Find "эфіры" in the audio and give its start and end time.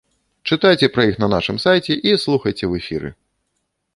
2.83-3.09